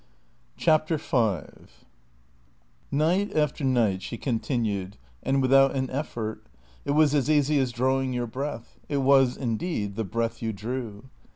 [0.57, 1.85] CHAPTER FIVE
[2.89, 6.43] Night after night she continued, and without an effort.
[6.85, 11.03] It was as easy as drawing your breath; it was indeed the breath you drew.